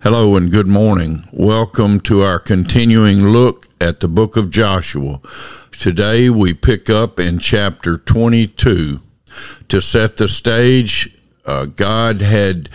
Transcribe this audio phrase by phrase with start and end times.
[0.00, 1.24] Hello and good morning.
[1.32, 5.20] Welcome to our continuing look at the book of Joshua.
[5.72, 9.00] Today we pick up in chapter 22.
[9.66, 11.12] To set the stage,
[11.44, 12.68] uh, God had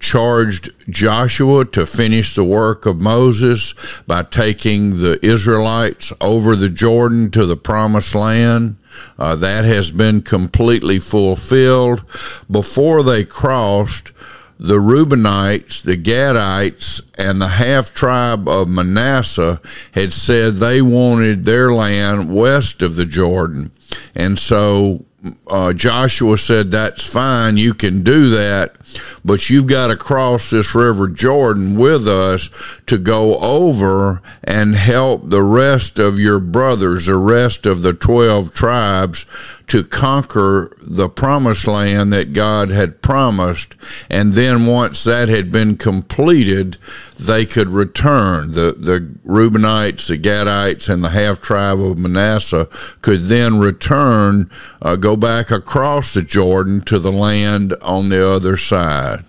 [0.00, 3.72] charged Joshua to finish the work of Moses
[4.06, 8.76] by taking the Israelites over the Jordan to the promised land.
[9.18, 12.04] Uh, that has been completely fulfilled.
[12.50, 14.12] Before they crossed,
[14.58, 19.60] the Reubenites, the Gadites, and the half tribe of Manasseh
[19.92, 23.70] had said they wanted their land west of the Jordan.
[24.14, 25.04] And so
[25.48, 28.76] uh, Joshua said, That's fine, you can do that,
[29.24, 32.50] but you've got to cross this river Jordan with us
[32.86, 38.54] to go over and help the rest of your brothers, the rest of the 12
[38.54, 39.26] tribes,
[39.66, 43.74] to conquer the promised land that God had promised.
[44.08, 46.76] And then once that had been completed,
[47.18, 48.52] they could return.
[48.52, 52.68] The, the Reubenites, the Gadites, and the half tribe of Manasseh
[53.02, 54.50] could then return,
[54.82, 59.24] uh, go back across the Jordan to the land on the other side.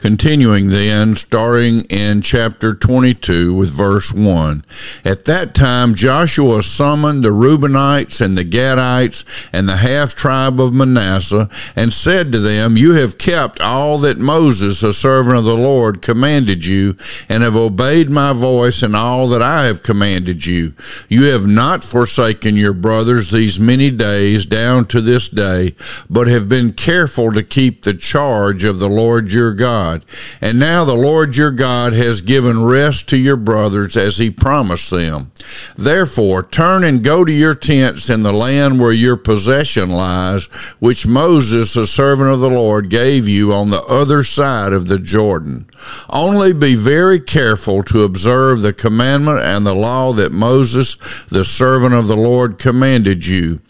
[0.00, 4.64] Continuing then, starting in chapter 22 with verse 1.
[5.04, 10.72] At that time, Joshua summoned the Reubenites and the Gadites and the half tribe of
[10.72, 15.54] Manasseh and said to them, You have kept all that Moses, a servant of the
[15.54, 16.96] Lord, commanded you
[17.28, 20.72] and have obeyed my voice in all that I have commanded you.
[21.10, 25.74] You have not forsaken your brothers these many days down to this day,
[26.08, 29.89] but have been careful to keep the charge of the Lord your God.
[29.90, 30.04] God.
[30.40, 34.90] And now the Lord your God has given rest to your brothers as he promised
[34.90, 35.32] them.
[35.76, 40.46] Therefore, turn and go to your tents in the land where your possession lies,
[40.78, 44.98] which Moses, the servant of the Lord, gave you on the other side of the
[44.98, 45.66] Jordan.
[46.08, 50.96] Only be very careful to observe the commandment and the law that Moses,
[51.28, 53.60] the servant of the Lord, commanded you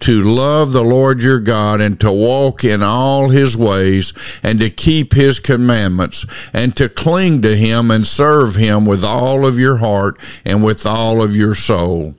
[0.00, 4.12] to love the Lord your God and to walk in all his ways
[4.42, 9.46] and to keep his commandments and to cling to him and serve him with all
[9.46, 12.14] of your heart and with all of your soul.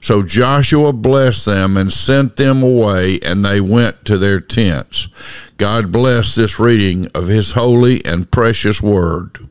[0.00, 5.08] So Joshua blessed them and sent them away, and they went to their tents.
[5.56, 9.48] God bless this reading of his holy and precious word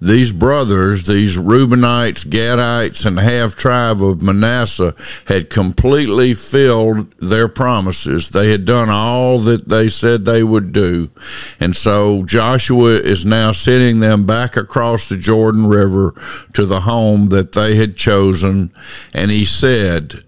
[0.00, 4.94] these brothers, these Reubenites, Gadites, and half tribe of Manasseh
[5.26, 8.30] had completely filled their promises.
[8.30, 11.10] They had done all that they said they would do.
[11.58, 16.14] And so Joshua is now sending them back across the Jordan River
[16.54, 18.70] to the home that they had chosen.
[19.12, 20.24] And he said,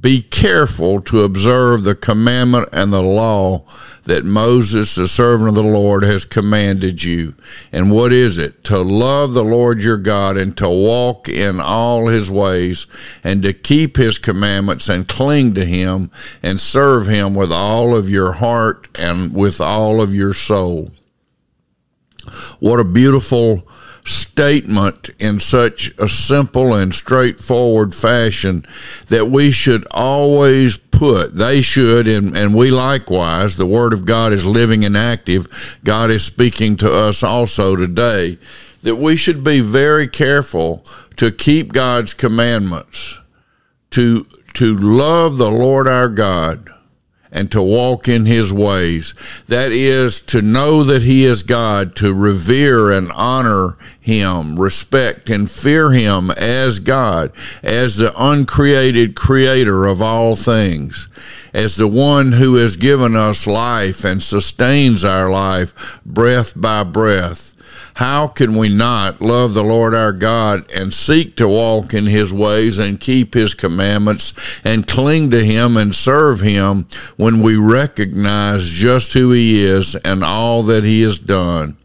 [0.00, 3.64] be careful to observe the commandment and the law
[4.04, 7.34] that Moses, the servant of the Lord, has commanded you.
[7.70, 8.64] And what is it?
[8.64, 12.86] To love the Lord your God and to walk in all his ways
[13.22, 16.10] and to keep his commandments and cling to him
[16.42, 20.92] and serve him with all of your heart and with all of your soul.
[22.58, 23.68] What a beautiful
[24.40, 28.64] statement in such a simple and straightforward fashion
[29.08, 34.32] that we should always put, they should, and, and we likewise, the Word of God
[34.32, 35.78] is living and active.
[35.84, 38.38] God is speaking to us also today,
[38.82, 40.86] that we should be very careful
[41.18, 43.18] to keep God's commandments,
[43.90, 46.70] to, to love the Lord our God
[47.32, 49.14] and to walk in his ways.
[49.48, 55.50] That is to know that he is God, to revere and honor him, respect and
[55.50, 57.32] fear him as God,
[57.62, 61.08] as the uncreated creator of all things,
[61.52, 65.74] as the one who has given us life and sustains our life
[66.04, 67.49] breath by breath
[68.00, 72.32] how can we not love the Lord our God and seek to walk in his
[72.32, 74.32] ways and keep his commandments
[74.64, 76.86] and cling to him and serve him
[77.18, 81.76] when we recognize just who he is and all that he has done?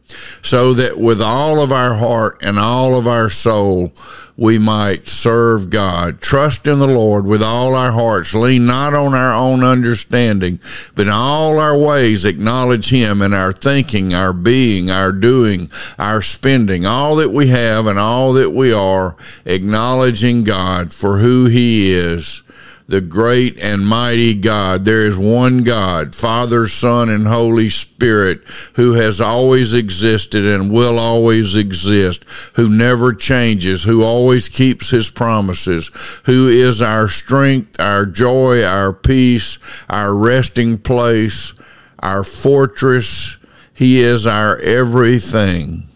[0.42, 3.94] So that with all of our heart and all of our soul,
[4.38, 6.20] we might serve God.
[6.20, 8.34] Trust in the Lord with all our hearts.
[8.34, 10.60] Lean not on our own understanding,
[10.94, 16.22] but in all our ways acknowledge Him in our thinking, our being, our doing, our
[16.22, 19.16] spending, all that we have and all that we are,
[19.46, 22.44] acknowledging God for who He is
[22.88, 24.86] the great and mighty God.
[24.86, 28.44] There is one God, Father, Son, and Holy Spirit,
[28.74, 32.24] who has always existed and will always exist,
[32.54, 35.90] who never changes, who always keeps his promises,
[36.26, 39.58] who is our strength, our joy, our peace,
[39.90, 41.54] our resting place,
[42.00, 43.38] our fortress.
[43.74, 45.88] He is our everything.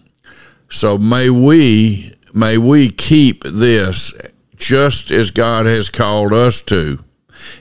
[0.70, 4.14] So may we may we keep this
[4.60, 7.00] just as God has called us to.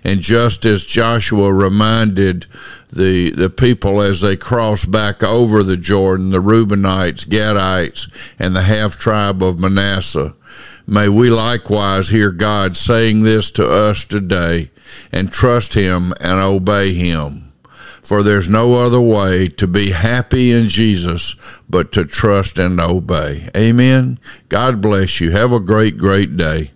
[0.05, 2.47] And just as Joshua reminded
[2.93, 8.63] the the people as they crossed back over the Jordan, the Reubenites, Gadites, and the
[8.63, 10.35] half tribe of Manasseh,
[10.87, 14.71] may we likewise hear God saying this to us today
[15.13, 17.53] and trust him and obey him.
[18.03, 21.37] For there's no other way to be happy in Jesus
[21.69, 23.51] but to trust and obey.
[23.55, 24.19] Amen.
[24.49, 25.31] God bless you.
[25.31, 26.71] Have a great, great day.